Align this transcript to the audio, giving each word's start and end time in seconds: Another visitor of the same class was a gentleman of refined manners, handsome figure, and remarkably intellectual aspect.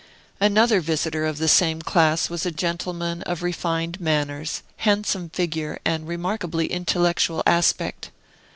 Another 0.39 0.81
visitor 0.81 1.27
of 1.27 1.37
the 1.37 1.47
same 1.47 1.79
class 1.83 2.27
was 2.27 2.43
a 2.43 2.49
gentleman 2.49 3.21
of 3.21 3.43
refined 3.43 4.01
manners, 4.01 4.63
handsome 4.77 5.29
figure, 5.29 5.77
and 5.85 6.07
remarkably 6.07 6.65
intellectual 6.71 7.43
aspect. 7.45 8.09